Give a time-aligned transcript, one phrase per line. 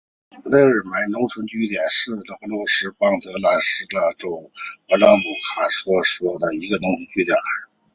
[0.43, 2.15] 霍尔梅奇农村居民点是俄
[2.47, 4.51] 罗斯联邦布良斯克州
[4.89, 5.21] 苏泽姆
[5.53, 7.37] 卡区所属的一个农村居民点。